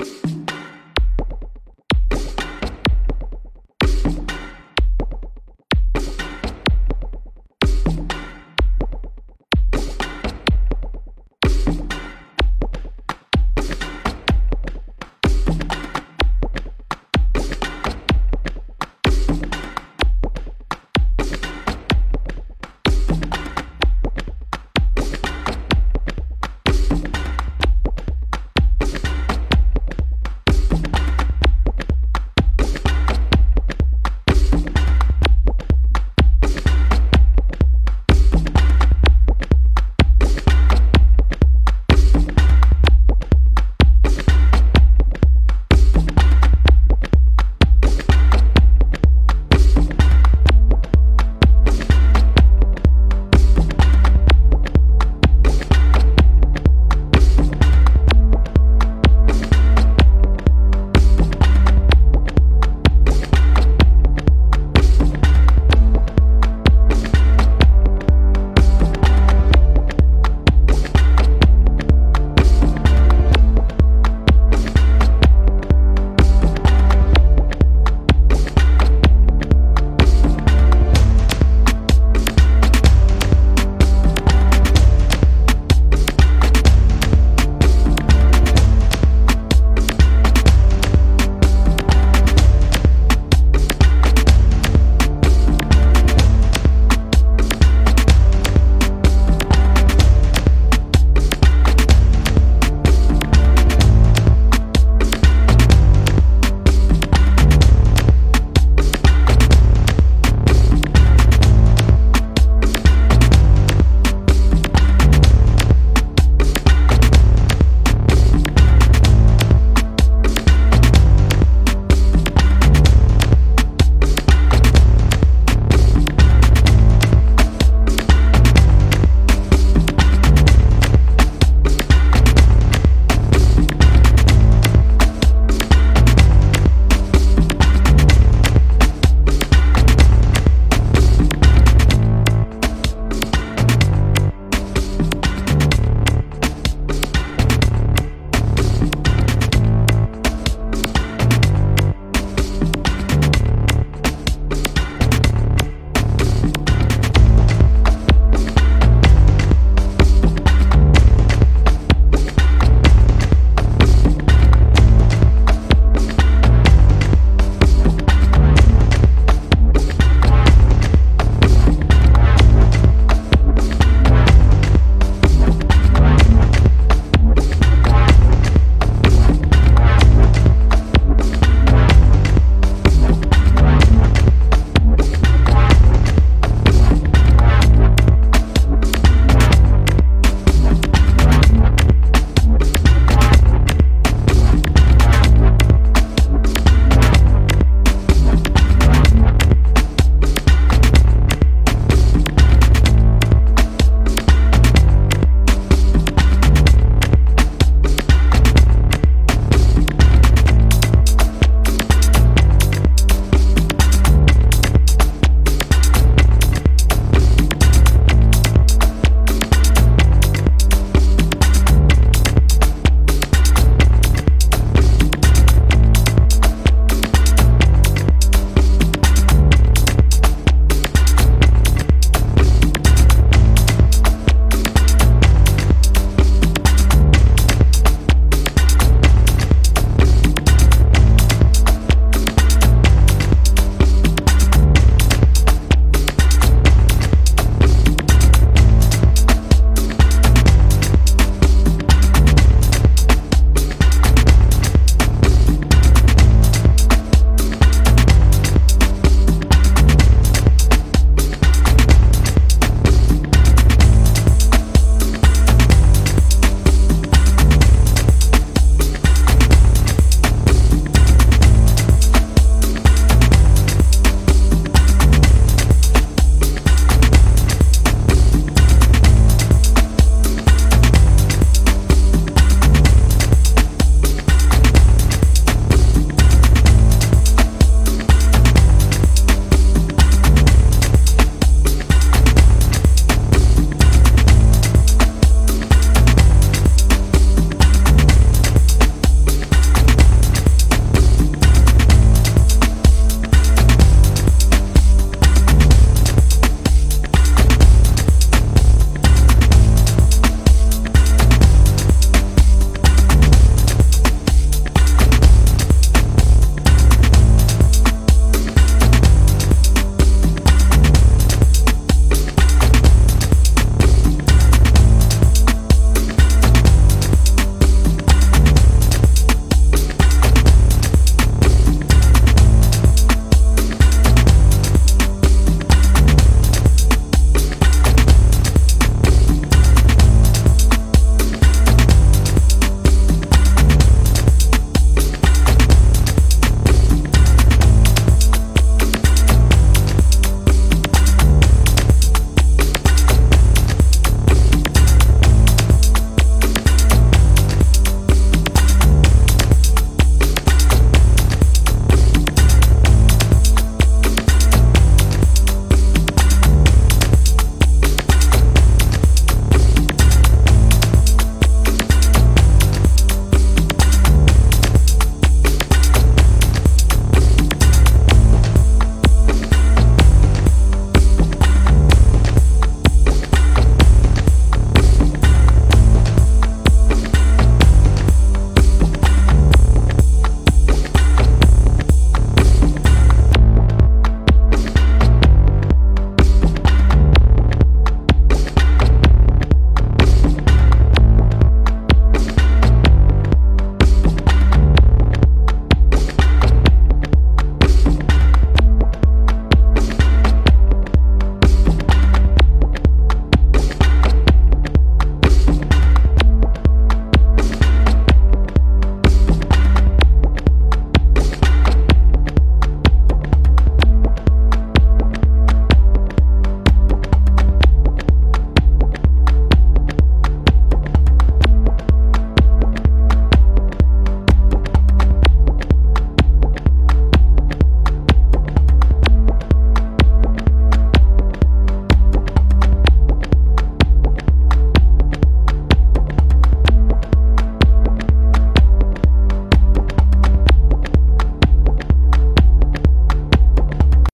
[0.00, 0.37] you